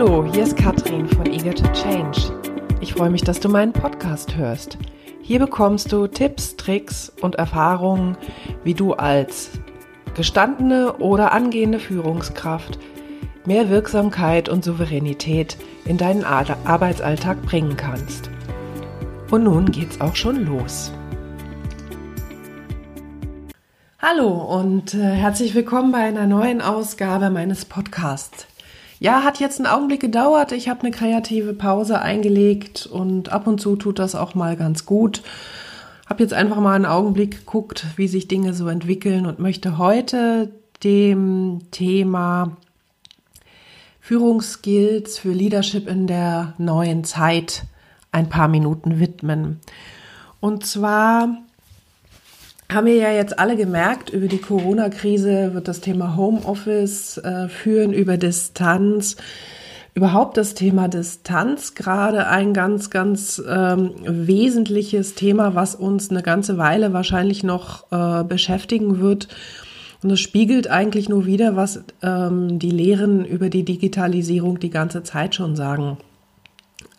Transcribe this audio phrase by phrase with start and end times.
[0.00, 2.32] Hallo, hier ist Katrin von Eager to Change.
[2.80, 4.78] Ich freue mich, dass du meinen Podcast hörst.
[5.22, 8.16] Hier bekommst du Tipps, Tricks und Erfahrungen,
[8.62, 9.50] wie du als
[10.14, 12.78] gestandene oder angehende Führungskraft
[13.44, 18.30] mehr Wirksamkeit und Souveränität in deinen Arbeitsalltag bringen kannst.
[19.32, 20.92] Und nun geht's auch schon los.
[23.98, 28.46] Hallo und äh, herzlich willkommen bei einer neuen Ausgabe meines Podcasts.
[29.00, 30.52] Ja, hat jetzt einen Augenblick gedauert.
[30.52, 34.86] Ich habe eine kreative Pause eingelegt und ab und zu tut das auch mal ganz
[34.86, 35.22] gut.
[36.08, 40.50] Habe jetzt einfach mal einen Augenblick geguckt, wie sich Dinge so entwickeln und möchte heute
[40.82, 42.56] dem Thema
[44.00, 47.64] Führungsskills für Leadership in der neuen Zeit
[48.10, 49.60] ein paar Minuten widmen.
[50.40, 51.36] Und zwar
[52.70, 57.94] haben wir ja jetzt alle gemerkt, über die Corona-Krise wird das Thema Homeoffice äh, führen
[57.94, 59.16] über Distanz.
[59.94, 66.58] Überhaupt das Thema Distanz gerade ein ganz, ganz ähm, wesentliches Thema, was uns eine ganze
[66.58, 69.28] Weile wahrscheinlich noch äh, beschäftigen wird.
[70.02, 75.02] Und es spiegelt eigentlich nur wieder, was ähm, die Lehren über die Digitalisierung die ganze
[75.02, 75.96] Zeit schon sagen.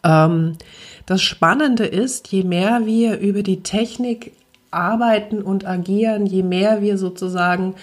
[0.04, 0.58] Ähm,
[1.06, 4.34] das Spannende ist, je mehr wir über die Technik
[4.72, 7.76] arbeiten und agieren, je mehr wir sozusagen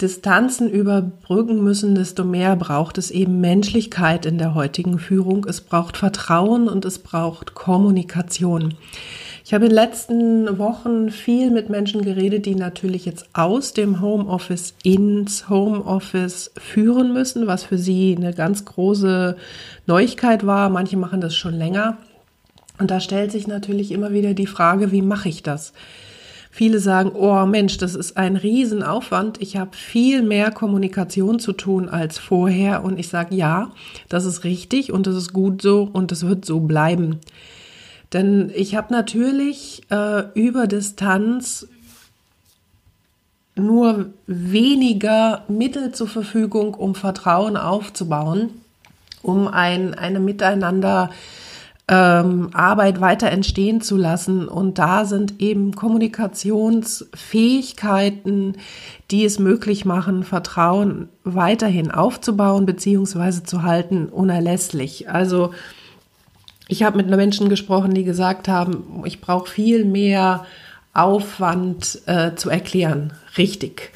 [0.00, 5.46] Distanzen überbrücken müssen, desto mehr braucht es eben Menschlichkeit in der heutigen Führung.
[5.48, 8.74] Es braucht Vertrauen und es braucht Kommunikation.
[9.42, 14.00] Ich habe in den letzten Wochen viel mit Menschen geredet, die natürlich jetzt aus dem
[14.00, 19.36] Homeoffice ins Homeoffice führen müssen, was für sie eine ganz große
[19.86, 20.68] Neuigkeit war.
[20.68, 21.96] Manche machen das schon länger.
[22.78, 25.72] Und da stellt sich natürlich immer wieder die Frage, wie mache ich das?
[26.56, 29.42] Viele sagen, oh Mensch, das ist ein Riesenaufwand.
[29.42, 32.82] Ich habe viel mehr Kommunikation zu tun als vorher.
[32.82, 33.72] Und ich sage, ja,
[34.08, 37.20] das ist richtig und das ist gut so und das wird so bleiben.
[38.14, 41.68] Denn ich habe natürlich äh, über Distanz
[43.54, 48.48] nur weniger Mittel zur Verfügung, um Vertrauen aufzubauen,
[49.20, 51.45] um ein eine Miteinander äh,
[51.88, 54.48] ähm, Arbeit weiter entstehen zu lassen.
[54.48, 58.56] Und da sind eben Kommunikationsfähigkeiten,
[59.10, 63.44] die es möglich machen, Vertrauen weiterhin aufzubauen bzw.
[63.44, 65.08] zu halten, unerlässlich.
[65.08, 65.52] Also
[66.68, 70.44] ich habe mit Menschen gesprochen, die gesagt haben, ich brauche viel mehr
[70.92, 73.12] Aufwand äh, zu erklären.
[73.38, 73.92] Richtig.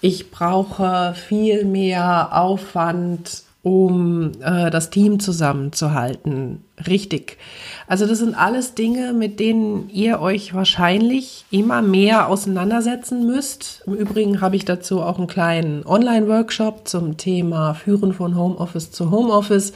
[0.00, 6.62] Ich brauche viel mehr Aufwand um äh, das Team zusammenzuhalten.
[6.86, 7.38] Richtig.
[7.88, 13.82] Also das sind alles Dinge, mit denen ihr euch wahrscheinlich immer mehr auseinandersetzen müsst.
[13.86, 19.10] Im Übrigen habe ich dazu auch einen kleinen Online-Workshop zum Thema Führen von Homeoffice zu
[19.10, 19.72] Homeoffice.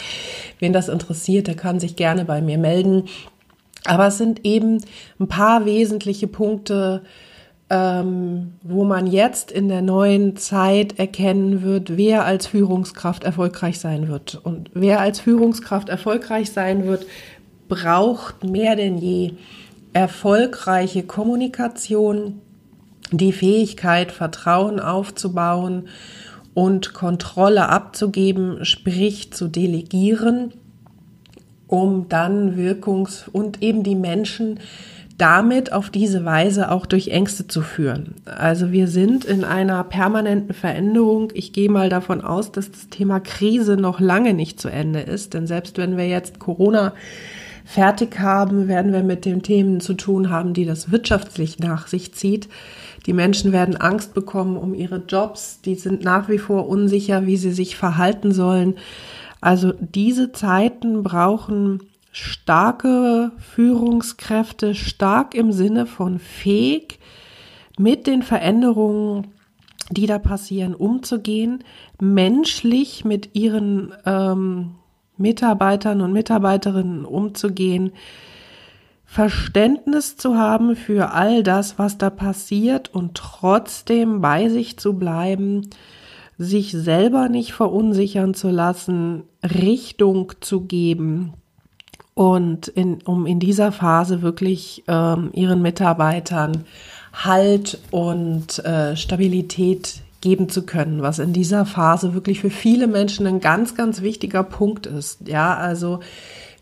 [0.61, 3.05] Wen das interessiert, der kann sich gerne bei mir melden.
[3.85, 4.81] Aber es sind eben
[5.19, 7.03] ein paar wesentliche Punkte,
[7.73, 14.09] ähm, wo man jetzt in der neuen Zeit erkennen wird, wer als Führungskraft erfolgreich sein
[14.09, 14.35] wird.
[14.35, 17.07] Und wer als Führungskraft erfolgreich sein wird,
[17.69, 19.33] braucht mehr denn je
[19.95, 22.43] erfolgreiche Kommunikation,
[23.11, 25.89] die Fähigkeit, Vertrauen aufzubauen
[26.53, 30.53] und Kontrolle abzugeben, sprich zu delegieren,
[31.69, 34.61] um dann Wirkungs- und eben die Menschen
[35.19, 38.15] damit auf diese Weise auch durch Ängste zu führen.
[38.25, 41.31] Also wir sind in einer permanenten Veränderung.
[41.35, 45.35] Ich gehe mal davon aus, dass das Thema Krise noch lange nicht zu Ende ist,
[45.35, 46.93] denn selbst wenn wir jetzt Corona
[47.65, 52.15] fertig haben, werden wir mit den Themen zu tun haben, die das wirtschaftlich nach sich
[52.15, 52.49] zieht.
[53.07, 57.37] Die Menschen werden Angst bekommen um ihre Jobs, die sind nach wie vor unsicher, wie
[57.37, 58.75] sie sich verhalten sollen.
[59.41, 61.81] Also diese Zeiten brauchen
[62.13, 67.01] starke Führungskräfte, stark im Sinne von fähig,
[67.79, 69.29] mit den Veränderungen,
[69.91, 71.65] die da passieren, umzugehen,
[72.01, 74.77] menschlich mit ihren ähm,
[75.17, 77.93] Mitarbeitern und Mitarbeiterinnen umzugehen,
[79.05, 85.69] Verständnis zu haben für all das, was da passiert und trotzdem bei sich zu bleiben,
[86.39, 91.35] sich selber nicht verunsichern zu lassen, Richtung zu geben,
[92.15, 96.65] und in, um in dieser Phase wirklich ähm, ihren Mitarbeitern
[97.13, 103.27] Halt und äh, Stabilität geben zu können, was in dieser Phase wirklich für viele Menschen
[103.27, 105.29] ein ganz, ganz wichtiger Punkt ist.
[105.29, 106.01] Ja, also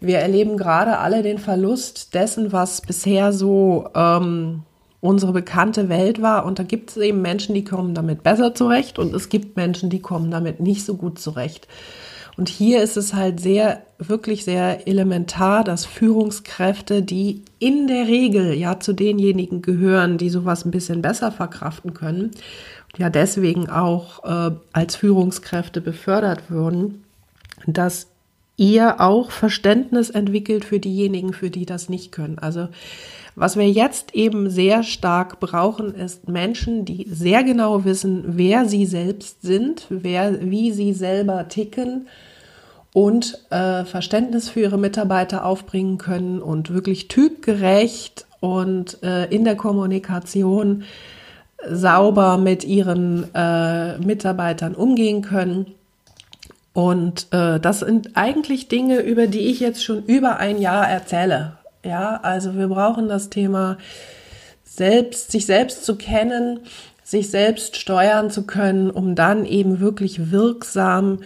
[0.01, 4.63] wir erleben gerade alle den Verlust dessen, was bisher so ähm,
[5.01, 6.47] unsere bekannte Welt war.
[6.47, 9.91] Und da gibt es eben Menschen, die kommen damit besser zurecht und es gibt Menschen,
[9.91, 11.69] die kommen damit nicht so gut zurecht.
[12.41, 18.55] Und hier ist es halt sehr, wirklich sehr elementar, dass Führungskräfte, die in der Regel
[18.55, 22.31] ja zu denjenigen gehören, die sowas ein bisschen besser verkraften können,
[22.97, 27.05] ja deswegen auch äh, als Führungskräfte befördert würden,
[27.67, 28.07] dass
[28.61, 32.39] ihr auch Verständnis entwickelt für diejenigen, für die das nicht können.
[32.39, 32.69] Also
[33.35, 38.85] was wir jetzt eben sehr stark brauchen, ist Menschen, die sehr genau wissen, wer sie
[38.85, 42.09] selbst sind, wer, wie sie selber ticken
[42.93, 49.57] und äh, Verständnis für ihre Mitarbeiter aufbringen können und wirklich typgerecht und äh, in der
[49.57, 50.83] Kommunikation
[51.67, 55.75] sauber mit ihren äh, Mitarbeitern umgehen können
[56.73, 61.59] und äh, das sind eigentlich Dinge, über die ich jetzt schon über ein Jahr erzähle.
[61.85, 63.79] Ja, also wir brauchen das Thema
[64.65, 66.61] selbst, sich selbst zu kennen,
[67.03, 71.21] sich selbst steuern zu können, um dann eben wirklich wirksam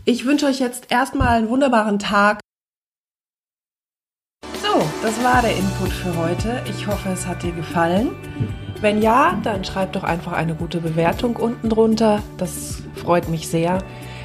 [0.05, 2.39] Ich wünsche euch jetzt erstmal einen wunderbaren Tag.
[4.61, 6.61] So, das war der Input für heute.
[6.69, 8.11] Ich hoffe, es hat dir gefallen.
[8.81, 12.21] Wenn ja, dann schreib doch einfach eine gute Bewertung unten drunter.
[12.37, 13.79] Das freut mich sehr.